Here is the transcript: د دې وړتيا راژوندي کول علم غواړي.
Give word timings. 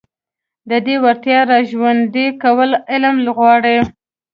د 0.69 0.71
دې 0.85 0.95
وړتيا 1.03 1.39
راژوندي 1.51 2.27
کول 2.43 2.71
علم 2.91 3.15
غواړي. 3.37 3.77